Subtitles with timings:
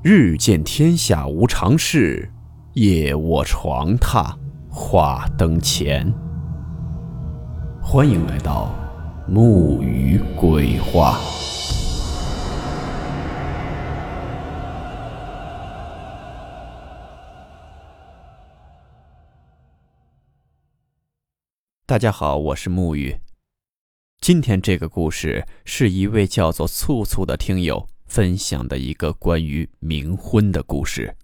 [0.00, 2.30] 日见天下无常事，
[2.74, 4.32] 夜卧床榻
[4.70, 6.14] 话灯前。
[7.82, 8.72] 欢迎来到
[9.26, 11.18] 木鱼鬼话。
[21.84, 23.18] 大家好，我是木鱼。
[24.20, 27.88] 今天这个故事是一位叫做醋醋的听友。
[28.08, 31.14] 分享的一个关于冥婚的故事。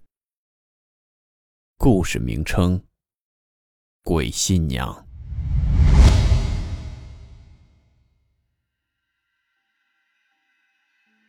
[1.79, 2.81] 故事名称：
[4.03, 5.07] 鬼新娘。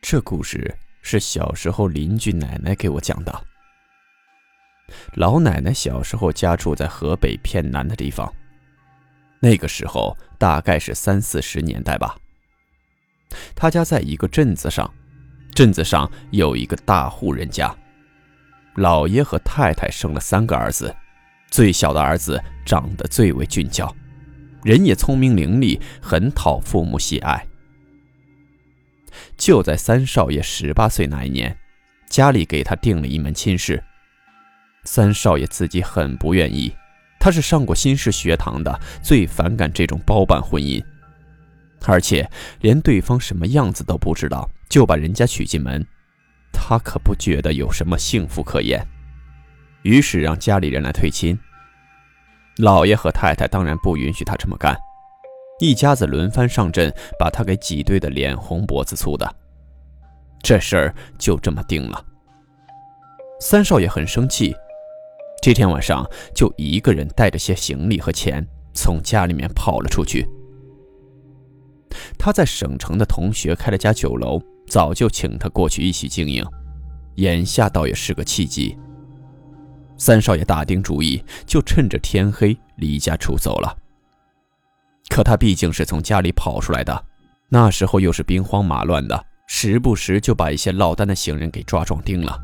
[0.01, 3.47] 这故事是小时候邻居奶奶给我讲的。
[5.13, 8.31] 老奶奶小时候家住在河北偏南的地方，
[9.39, 12.19] 那个时候大概是三四十年代吧。
[13.55, 14.93] 他家在一个镇子上。
[15.55, 17.73] 镇子上有一个大户人家，
[18.75, 20.93] 老爷和太太生了三个儿子，
[21.49, 23.89] 最小的儿子长得最为俊俏，
[24.63, 27.47] 人也聪明伶俐，很讨父母喜爱。
[29.37, 31.57] 就在三少爷十八岁那一年，
[32.09, 33.81] 家里给他定了一门亲事。
[34.83, 36.75] 三少爷自己很不愿意，
[37.17, 40.83] 他是上过新式学堂的，最反感这种包办婚姻。
[41.85, 45.85] 而且连对方什么样子都不知道，就把人家娶进门，
[46.51, 48.85] 他可不觉得有什么幸福可言。
[49.83, 51.37] 于是让家里人来退亲。
[52.57, 54.75] 老爷和太太当然不允许他这么干，
[55.59, 59.35] 一家子轮番上阵，把他给挤兑的脸红脖子粗的。
[60.41, 62.03] 这事儿就这么定了。
[63.39, 64.55] 三少爷很生气，
[65.41, 70.25] 这天晚上就一个人带着些行李和钱从家里面跑了出去。
[72.17, 76.45] 他在省城的同学开了家酒楼，早就请他过去一起经营，
[77.15, 78.77] 眼下倒也是个契机。
[79.97, 83.77] 三少爷打定主意，就趁着天黑离家出走了。
[85.07, 87.05] 可他毕竟是从家里跑出来的，
[87.47, 92.37] 那时候又是兵荒马乱的，时不时就把一些落单的行人给抓壮丁了。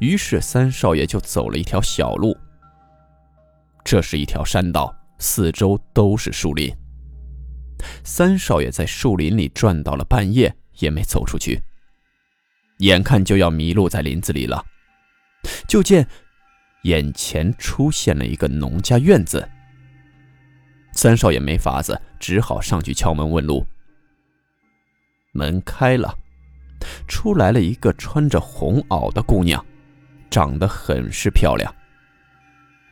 [0.00, 2.36] 于是三少爷就走了一条小路，
[3.82, 6.70] 这是一条山道，四周都是树林。
[8.04, 11.62] 三少爷在树林里转到了半夜，也没走出去。
[12.78, 14.64] 眼看就要迷路在林子里了，
[15.68, 16.06] 就见
[16.84, 19.48] 眼前出现了一个农家院子。
[20.92, 23.66] 三少爷没法子，只好上去敲门问路。
[25.32, 26.12] 门开了，
[27.06, 29.64] 出来了一个穿着红袄的姑娘，
[30.30, 31.72] 长得很是漂亮。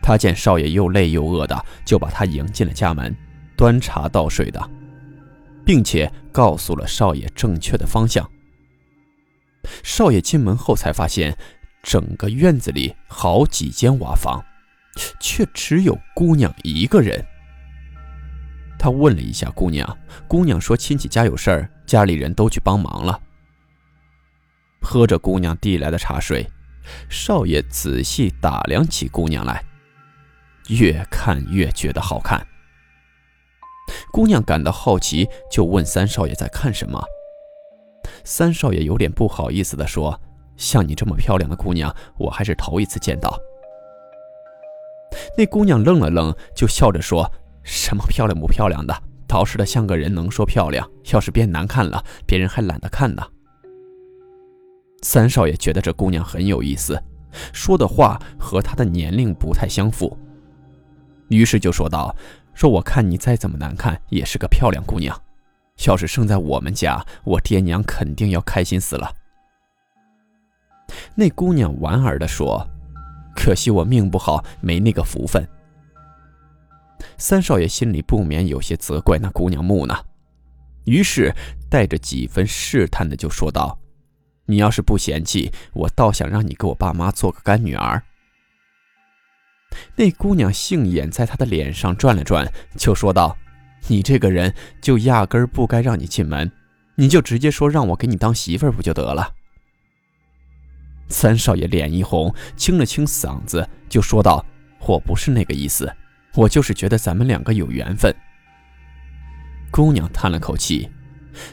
[0.01, 3.15] 他见少爷又累又饿的，就把他迎进了家门，
[3.57, 4.71] 端茶倒水的。
[5.69, 8.27] 并且告诉了少爷正确的方向。
[9.85, 11.37] 少爷进门后才发现，
[11.83, 14.43] 整个院子里好几间瓦房，
[15.21, 17.23] 却只有姑娘一个人。
[18.79, 23.21] 他问了一下姑娘，姑娘说亲戚家有事儿，家里人都去帮忙了。
[24.81, 26.51] 喝着姑娘递来的茶水，
[27.11, 29.63] 少爷仔细打量起姑娘来，
[30.69, 32.47] 越看越觉得好看。
[34.13, 37.03] 姑娘感到好奇，就问三少爷在看什么。
[38.25, 40.19] 三少爷有点不好意思地说
[40.57, 43.39] ：“像你这么漂亮的姑娘，我还是头一次见到。”
[45.37, 47.31] 那姑娘愣了愣，就笑着说
[47.63, 48.95] ：“什么漂亮不漂亮的？
[49.27, 50.89] 捯饬的像个人，能说漂亮？
[51.13, 53.23] 要是变难看了，别人还懒得看呢。”
[55.03, 57.01] 三少爷觉得这姑娘很有意思，
[57.53, 60.17] 说的话和她的年龄不太相符，
[61.29, 62.15] 于是就说道。
[62.59, 65.17] 说：“我看你再怎么难看，也是个漂亮姑娘。
[65.87, 69.15] 要是生在我们家，我爹娘肯定要开心死了。”
[71.15, 72.69] 那姑娘莞尔地说
[73.33, 75.49] ：“可惜我命不好，没那个福分。”
[77.17, 80.05] 三少爷心里不免有些责怪那姑娘木讷，
[80.85, 81.33] 于是
[81.71, 83.79] 带着几分试探的就说道
[84.47, 88.03] ：“你要是不嫌弃，我倒想让你给我爸妈做个干女儿。”
[89.97, 93.37] 那姑娘杏眼在他的脸上转了转，就说道
[93.89, 96.51] ：“你这个人就压根儿不该让你进门，
[96.95, 99.35] 你就直接说让我给你当媳妇儿不就得了？”
[101.09, 104.45] 三少爷脸一红，清了清嗓子，就说道
[104.87, 105.91] ：“我不是那个意思，
[106.35, 108.15] 我就是觉得咱们两个有缘分。”
[109.71, 110.89] 姑娘叹了口气，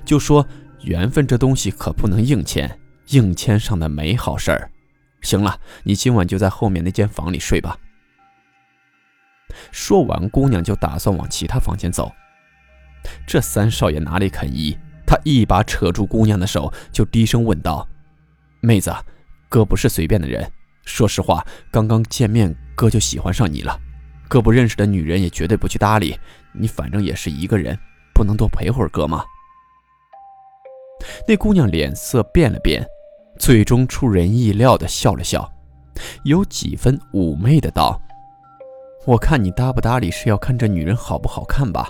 [0.04, 0.46] 就说
[0.84, 2.80] ：“缘分这东西可不能硬签，
[3.10, 4.70] 硬签上的没好事儿。
[5.22, 7.78] 行了，你今晚就在后面那间房里睡吧。”
[9.72, 12.12] 说完，姑娘就打算往其他房间走。
[13.28, 17.88] 这三少爷哪里肯依，他一把扯住姑娘的手，就低声问道
[18.62, 18.94] ：“妹子，
[19.50, 20.52] 哥不是随便的人。
[20.86, 23.80] 说实话，刚刚见面，哥就喜欢上你了。
[24.28, 26.18] 哥不认识的女人也绝对不去搭理
[26.52, 27.78] 你，反正也是一个人，
[28.14, 29.24] 不能多陪会儿哥吗？”
[31.28, 32.84] 那姑娘脸色变了变，
[33.38, 35.52] 最终出人意料的笑了笑，
[36.24, 38.02] 有几分妩媚的道
[39.06, 41.90] ：“我看你搭不搭理是要看这女人好不好看吧？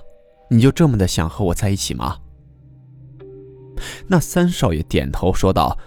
[0.50, 2.18] 你就这么的想和我在一起吗？”
[4.08, 5.78] 那三少爷点头说道：“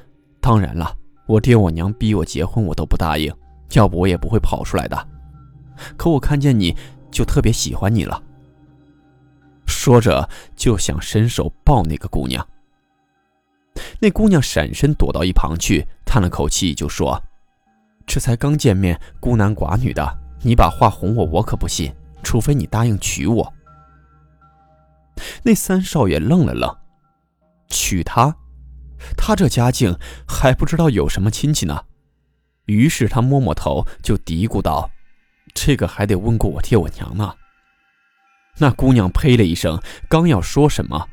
[0.41, 0.97] 当然了，
[1.27, 3.33] 我爹我娘逼我结婚，我都不答应，
[3.73, 5.09] 要不我也不会跑出来的。
[5.97, 6.75] 可我看见你
[7.11, 8.23] 就特别喜欢你了。”
[9.67, 12.47] 说着就想伸手抱那个姑娘。
[14.01, 17.23] 那姑娘闪身躲到一旁去，叹了口气就说
[18.07, 21.93] ：“这才刚见面，孤男寡女的，你把话哄我，我可不信。
[22.23, 23.53] 除非你答应娶我。”
[25.43, 26.77] 那三少爷愣了愣。
[27.69, 28.35] 娶她，
[29.17, 29.97] 他这家境
[30.27, 31.85] 还不知道有什么亲戚呢。
[32.67, 34.91] 于是他摸摸头，就嘀咕道
[35.55, 37.35] ：“这个还得问过我爹我娘呢。”
[38.59, 41.09] 那姑娘呸了一声，刚要说什么，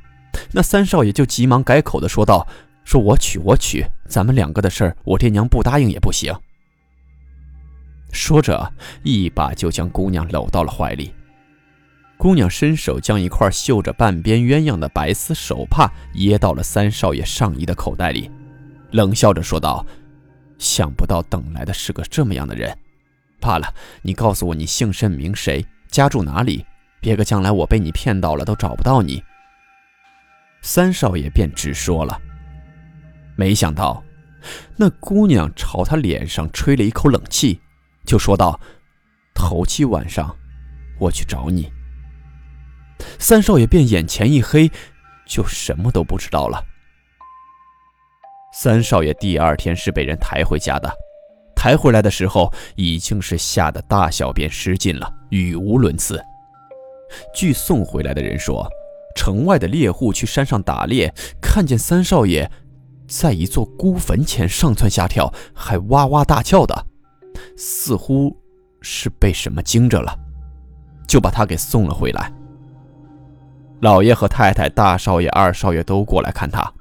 [0.52, 2.46] 那三少爷就急忙改口的说道
[2.84, 6.34] ：“说我娶我娶，咱们两个的事儿，我爹娘不答应也不行。”
[8.16, 8.74] 说着，
[9.04, 11.14] 一把就将姑娘搂到了怀里。
[12.18, 18.32] 姑娘伸手将一块绣着半边鸳鸯的白丝手帕掖到了三少爷上衣的口袋里，
[18.92, 19.86] 冷笑着说道
[20.58, 22.76] ：“想不到等来的是个这么样的人。
[23.42, 23.68] 罢了，
[24.02, 26.66] 你告诉我你姓甚名谁，家住哪里，
[27.02, 29.22] 别个将来我被你骗到了都找不到你。”
[30.64, 32.18] 三少爷便直说了。
[33.36, 34.02] 没想到，
[34.78, 37.60] 那姑娘朝他脸上吹了一口冷气，
[38.06, 38.60] 就说道
[39.36, 40.36] ：“头七晚上，
[41.00, 41.72] 我去找你。”
[43.20, 44.72] 三少爷便眼前一黑，
[45.28, 46.64] 就什么都不知道了。
[48.54, 50.90] 三少爷第二天是被人抬回家的，
[51.54, 56.24] 抬回来的时候已经是吓得大小便失禁了，语无伦次。
[57.34, 58.66] 据送回来的人说，
[59.18, 62.50] 城外的猎户去山上打猎，看见三少爷
[63.08, 66.88] 在一座孤坟前上蹿下跳，还哇哇大叫的，
[67.58, 68.36] 似乎
[68.82, 70.18] 是被什么惊着了，
[71.08, 72.32] 就把他给送了回来。
[73.82, 76.74] 老爷和太太、大少爷、二少爷都过来看他，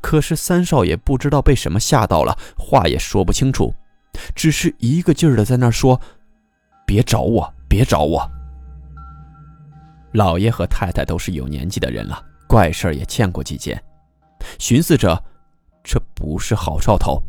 [0.00, 3.72] 可是三少爷不知道被什么吓到了，话也说不清楚，
[4.34, 6.00] 只是一个劲儿的在那说
[6.84, 8.28] ：“别找我，别找我。”
[10.12, 13.80] 老爷和太太都是有年纪的人了，怪事儿也见过几件，
[14.58, 15.22] 寻思着
[15.84, 17.22] 这不是好兆头。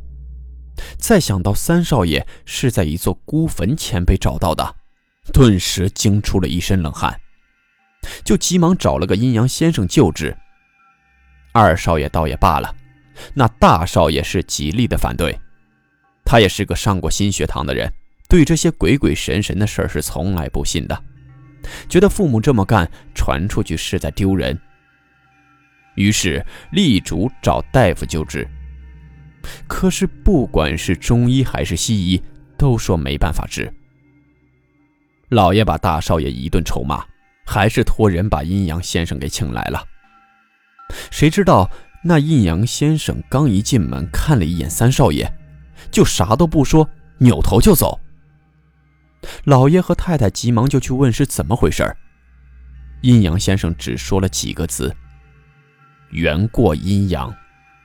[0.98, 4.76] 再想到三少爷是在一座孤坟前被找到的，
[5.34, 7.20] 顿时惊出了一身冷汗。
[8.24, 10.36] 就急忙找了个阴阳先生救治。
[11.52, 12.74] 二少爷倒也罢了，
[13.34, 15.38] 那大少爷是极力的反对。
[16.24, 17.92] 他也是个上过新学堂的人，
[18.30, 21.04] 对这些鬼鬼神神的事儿是从来不信的，
[21.90, 24.58] 觉得父母这么干传出去是在丢人。
[25.96, 28.48] 于是力主找大夫救治，
[29.68, 32.22] 可是不管是中医还是西医，
[32.58, 33.72] 都说没办法治。
[35.30, 37.04] 老爷把大少爷一顿臭骂。
[37.52, 39.84] 还是托人把阴阳先生给请来了。
[41.10, 41.68] 谁知道
[42.04, 45.28] 那阴阳先生刚一进门，看了一眼三少爷，
[45.90, 46.88] 就啥都不说，
[47.18, 48.00] 扭头就走。
[49.46, 51.84] 老爷和太太急忙就去问是怎么回事
[53.02, 54.96] 阴阳先生只说了几个字
[56.14, 57.36] ：“缘过阴阳，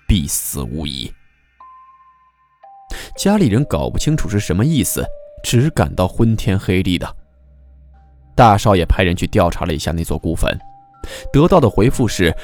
[0.06, 1.10] 必死无疑。”
[3.16, 5.04] 家里人搞不清楚是什么意思，
[5.42, 7.16] 只感到昏天黑地的。
[8.34, 10.58] 大少爷派人去调查了一下那座孤坟，
[11.32, 12.34] 得到的回复是，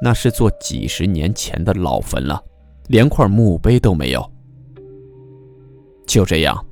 [0.00, 2.40] 那是座几十年前的老坟了，
[2.86, 4.32] 连块墓碑都没有。
[6.06, 6.64] 就这样，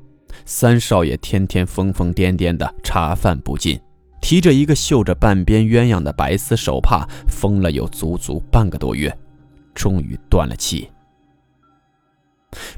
[0.45, 3.81] 三少爷天天疯疯癫癫的茶饭不进，
[4.23, 9.13] 提着一个绣着半边鸳鸯的白丝手帕，疯了有足足半个多月，
[9.75, 10.89] 终于断了气。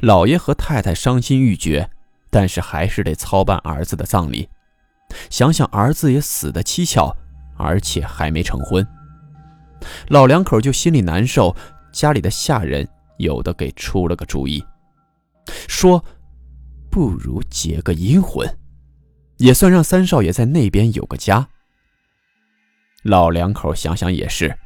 [0.01, 1.91] 老爷和太太伤心欲绝，
[2.31, 4.49] 但是还是得操办儿子的葬礼。
[5.29, 7.17] 想想儿子也死得蹊跷，
[7.57, 8.87] 而且还没成婚，
[10.09, 11.55] 老两口就心里难受。
[11.93, 14.65] 家里的下人有的给出了个主意，
[15.67, 16.05] 说
[16.89, 18.49] 不如结个阴婚，
[19.39, 21.49] 也算让三少爷在那边有个家。
[23.03, 24.57] 老两口想想也是，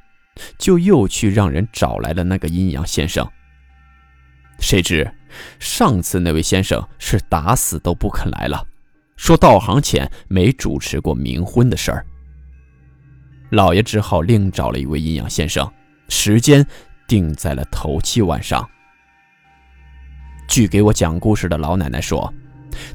[0.58, 3.26] 就又去让人找来了那个阴阳先生。
[4.64, 5.06] 谁知
[5.58, 8.66] 上次那位先生是打死都不肯来了。
[9.14, 12.06] 说道行浅，没主持过冥婚的事儿。
[13.50, 15.70] 老爷只好另找了一位阴阳先生，
[16.08, 16.66] 时间
[17.06, 18.66] 定在了头七晚上。
[20.48, 22.32] 据给我讲故事的老奶奶说，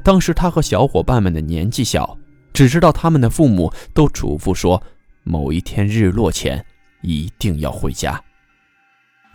[0.04, 2.18] 当时她和小伙伴们的年纪小，
[2.52, 4.82] 只知道他们的父母都嘱咐说，
[5.24, 6.66] 某一天日落前
[7.04, 8.20] 一定要回家。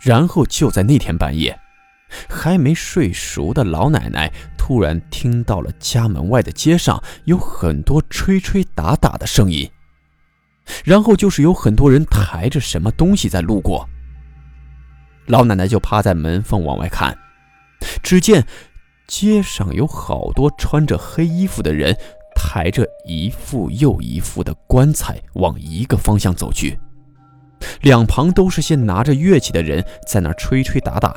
[0.01, 1.57] 然后就在那天半夜，
[2.29, 9.69] 还没睡熟的老奶奶突然听到了家门外的街上有很多吹吹打打的声音，
[10.83, 13.87] 然后就是有很多人抬着什么东西在路过。
[15.27, 17.17] 老奶奶就趴在门缝往外看。
[18.01, 18.45] 只见
[19.07, 21.95] 街上有好多穿着黑衣服的人，
[22.35, 26.79] 抬着一副又一副的棺材往一个方向走去，
[27.81, 31.15] 两旁都是些拿着乐器的人在那吹吹打打，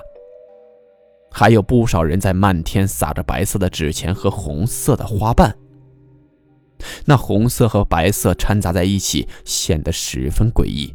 [1.38, 5.56] 还有不少人在漫天撒着白色的纸钱和红色的花瓣。
[7.04, 10.92] 那红色和白色掺杂在一起，显得十分诡异。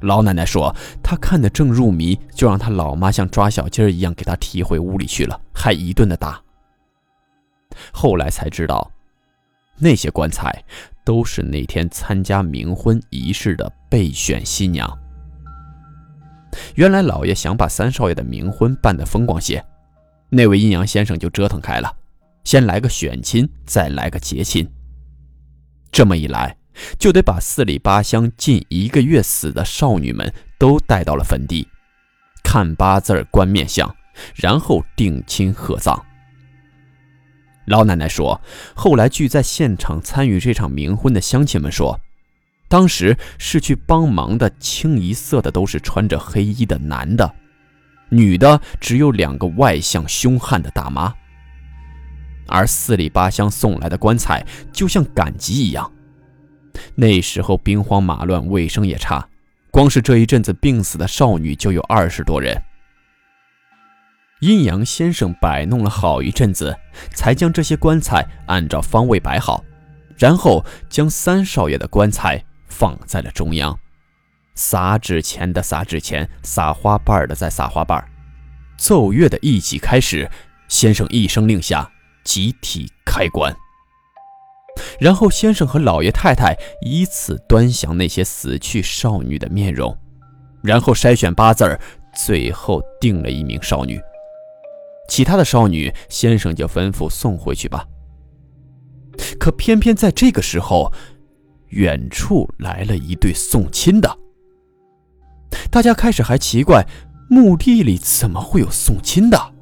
[0.00, 0.74] 老奶奶说
[1.04, 6.42] ：“她看得正入迷，就让她老妈像抓小鸡儿一样给她提回屋里去了，还一顿的打。”
[7.92, 8.90] 后来才知道，
[9.76, 10.64] 那些棺材
[11.04, 14.98] 都是那天参加冥婚仪式的备选新娘。
[16.76, 19.62] 原来老爷想把三少爷的冥婚办得风光些，
[20.30, 21.94] 那位阴阳先生就折腾开了，
[22.44, 24.66] 先来个选亲，再来个结亲。
[25.90, 26.56] 这么一来。
[26.98, 31.66] 就得把四里八乡近一个月死的少女们都带到了坟地，
[32.44, 33.96] 看八字观面相，
[34.34, 36.04] 然后定亲合葬。
[37.64, 38.38] 老奶奶说，
[38.74, 41.98] 后来据在现场参与这场冥婚的乡亲们说，
[42.68, 47.32] 当时是去帮忙的，清一色的都是穿着黑衣的男的，
[48.08, 51.14] 女的只有两个外向凶悍的大妈。
[52.48, 55.90] 而四里八乡送来的棺材就像赶集一样。
[56.94, 59.28] 那时候兵荒马乱，卫生也差，
[59.70, 62.60] 光是这一阵子病死的少女就有二十多人。
[64.40, 66.76] 阴阳先生摆弄了好一阵子，
[67.14, 69.64] 才将这些棺材按照方位摆好，
[70.16, 72.44] 然后将三少爷的棺材
[72.78, 73.78] 放在了中央，
[74.54, 78.06] 撒纸钱的撒纸钱，撒花瓣的再撒花瓣，
[78.76, 80.30] 奏乐的一起开始。
[80.68, 81.90] 先生一声令下，
[82.22, 83.56] 集体开棺。
[85.00, 89.96] 然后，先生和老爷太太依次端详那些死去少女的面容，
[90.62, 91.80] 然后筛选八字儿，
[92.14, 93.98] 最后定了一名少女。
[95.08, 97.86] 其他的少女，先生就吩咐送回去吧。
[99.40, 100.92] 可偏偏在这个时候，
[101.68, 104.18] 远处来了一对送亲的。
[105.70, 106.86] 大家开始还奇怪，
[107.28, 109.54] 墓地里怎么会有送亲的？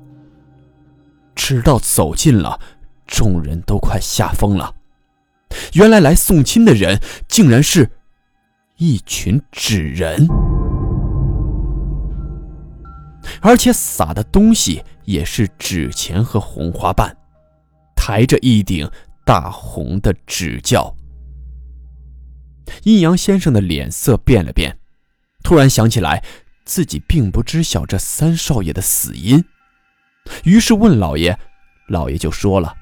[1.35, 2.61] 直到走近了，
[3.07, 4.75] 众人都快吓疯了。
[5.75, 7.91] 原来来送亲的人，竟然是
[8.77, 10.27] 一群纸人，
[13.41, 17.17] 而且撒的东西也是纸钱和红花瓣，
[17.95, 18.91] 抬着一顶
[19.25, 20.95] 大红的纸轿。
[22.85, 24.79] 阴阳先生的脸色变了变，
[25.43, 26.23] 突然想起来
[26.65, 29.45] 自己并不知晓这三少爷的死因，
[30.45, 31.39] 于是问老爷，
[31.89, 32.75] 老爷就说了。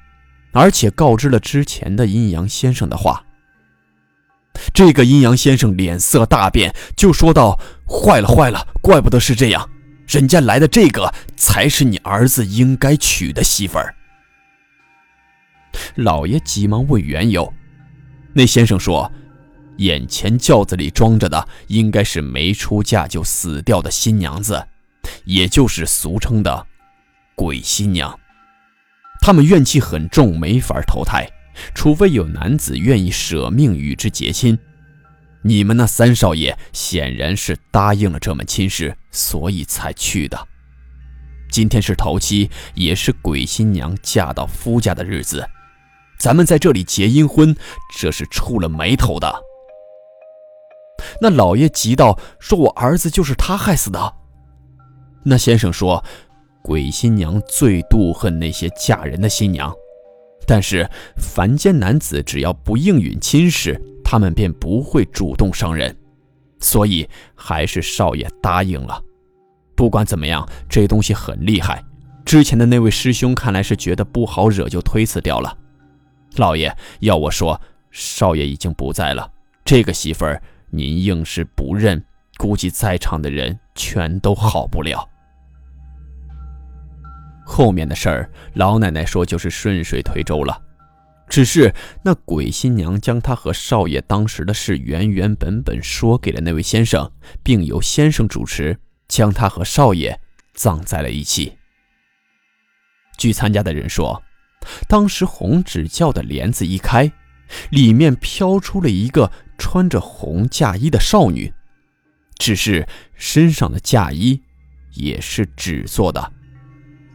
[0.51, 3.25] 而且告知了之前的阴阳先生的话。
[4.71, 7.59] 这个阴阳先生脸色大变，就说道
[7.89, 8.67] ：“坏了，坏了！
[8.81, 9.67] 怪不得是这样，
[10.07, 13.95] 人家来的这个才是你儿子应该娶的媳妇儿。”
[15.95, 17.51] 老爷急忙问缘由，
[18.33, 19.11] 那先生说
[19.83, 24.65] ：“眼前轿子里装着的应该是没出嫁就死掉的新娘子，
[25.25, 26.65] 也就是俗称的
[27.35, 28.17] 鬼新娘。”
[29.19, 31.29] 他们怨气很重，没法投胎，
[31.75, 34.57] 除非有男子愿意舍命与之结亲。
[35.41, 40.47] 你们那三少爷显然是答应了这门亲事，所以才去的。
[41.51, 45.45] 今天是头七，也是鬼新娘嫁到夫家的日子，
[46.17, 47.55] 咱们在这里结阴婚，
[47.97, 49.41] 这是触了霉头的。
[51.21, 54.13] 那老爷急道：“说我儿子就是他害死的。”
[55.23, 56.03] 那先生说。
[56.65, 59.69] 鬼新娘最妒恨那些嫁人的新娘，
[60.47, 65.93] 但是凡间男子只要不应允亲事，他们便不会主动伤人，
[66.61, 67.05] 所以
[67.35, 69.03] 还是少爷答应了。
[69.75, 71.83] 不管怎么样，这东西很厉害。
[72.23, 75.53] 之前的那位师兄看来是觉得不好惹，就推辞掉了。
[76.37, 77.59] 老爷要我说，
[77.91, 79.29] 少爷已经不在了，
[79.65, 80.41] 这个媳妇儿
[80.75, 82.03] 您硬是不认，
[82.37, 85.07] 估计在场的人全都好不了。
[87.45, 90.59] 后面的事儿，老奶奶说就是顺水推舟了。
[91.29, 91.71] 只是
[92.03, 97.11] 那鬼新娘将她和少爷当时的事原原本本说给了那位先生，
[97.43, 98.75] 并由先生主持，
[99.07, 100.19] 将她和少爷
[100.55, 101.53] 葬在了一起。
[103.15, 104.23] 据参加的人说，
[104.87, 107.11] 当时红纸轿的帘子一开，
[107.69, 111.53] 里面飘出了一个穿着红嫁衣的少女，
[112.37, 114.41] 只是身上的嫁衣
[114.93, 116.31] 也是纸做的，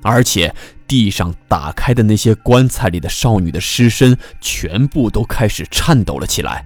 [0.02, 0.54] 而且
[0.86, 6.64] 地上打开的那些棺材里的少女的尸身全部都开始颤抖了起来。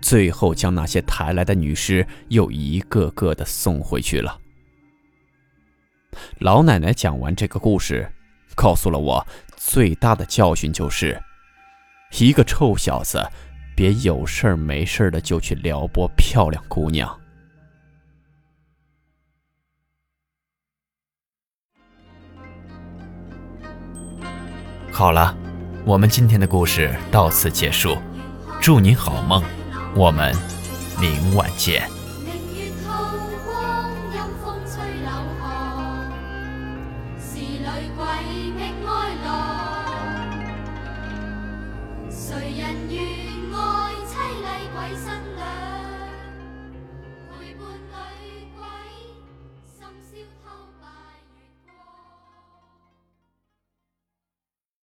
[0.00, 4.38] 最后将那些抬来的女尸又一个个的送回去了。
[6.38, 8.10] 老奶奶讲完这个故事，
[8.54, 11.22] 告诉了我最大的教训就是：
[12.18, 13.24] 一个臭小子，
[13.80, 17.18] 别有事没事的就去撩拨漂亮姑娘。
[24.92, 25.34] 好了，
[25.86, 27.96] 我们今天的故事到此结束，
[28.60, 29.42] 祝你好梦。
[29.96, 30.36] 我们
[31.00, 31.99] 明晚见。